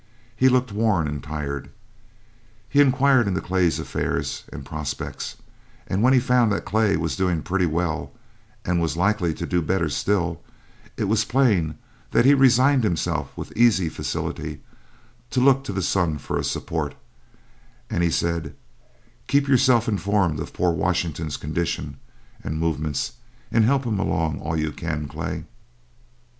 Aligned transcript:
He 0.35 0.49
looked 0.49 0.71
worn 0.71 1.07
and 1.07 1.21
tired. 1.21 1.69
He 2.67 2.81
inquired 2.81 3.27
into 3.27 3.39
Clay's 3.39 3.77
affairs 3.77 4.45
and 4.51 4.65
prospects, 4.65 5.35
and 5.85 6.01
when 6.01 6.11
he 6.11 6.19
found 6.19 6.51
that 6.51 6.65
Clay 6.65 6.97
was 6.97 7.15
doing 7.15 7.43
pretty 7.43 7.67
well 7.67 8.11
and 8.65 8.81
was 8.81 8.97
likely 8.97 9.31
to 9.35 9.45
do 9.45 9.59
still 9.89 10.31
better, 10.31 10.97
it 10.97 11.03
was 11.03 11.23
plain 11.23 11.77
that 12.09 12.25
he 12.25 12.33
resigned 12.33 12.83
himself 12.83 13.31
with 13.37 13.55
easy 13.55 13.89
facility 13.89 14.61
to 15.29 15.39
look 15.39 15.63
to 15.65 15.71
the 15.71 15.83
son 15.83 16.17
for 16.17 16.39
a 16.39 16.43
support; 16.43 16.95
and 17.87 18.01
he 18.01 18.09
said, 18.09 18.55
"Keep 19.27 19.47
yourself 19.47 19.87
informed 19.87 20.39
of 20.39 20.51
poor 20.51 20.71
Washington's 20.71 21.37
condition 21.37 21.97
and 22.43 22.59
movements, 22.59 23.11
and 23.51 23.65
help 23.65 23.83
him 23.83 23.99
along 23.99 24.39
all 24.39 24.57
you 24.57 24.71
can, 24.71 25.07
Clay." 25.07 25.43